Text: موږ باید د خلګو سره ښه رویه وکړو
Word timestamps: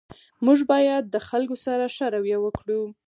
موږ 0.45 0.59
باید 0.71 1.03
د 1.13 1.15
خلګو 1.27 1.55
سره 1.65 1.85
ښه 1.95 2.05
رویه 2.15 2.37
وکړو 2.41 2.81